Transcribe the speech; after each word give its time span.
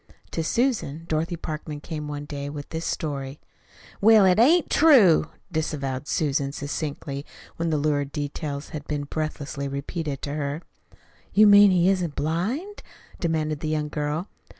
To 0.31 0.43
Susan, 0.43 1.05
Dorothy 1.07 1.35
Parkman 1.37 1.79
came 1.79 2.07
one 2.07 2.25
day 2.25 2.49
with 2.49 2.69
this 2.69 2.85
story. 2.87 3.39
"Well, 4.01 4.25
't 4.25 4.41
ain't 4.41 4.67
true," 4.71 5.29
disavowed 5.51 6.07
Susan 6.07 6.51
succinctly 6.53 7.23
when 7.57 7.69
the 7.69 7.77
lurid 7.77 8.11
details 8.11 8.69
had 8.69 8.87
been 8.87 9.03
breathlessly 9.03 9.67
repeated 9.67 10.23
to 10.23 10.33
her. 10.33 10.63
"You 11.35 11.45
mean 11.45 11.69
he 11.69 11.87
isn't 11.87 12.15
blind?" 12.15 12.81
demanded 13.19 13.59
the 13.59 13.69
young 13.69 13.89
girl. 13.89 14.27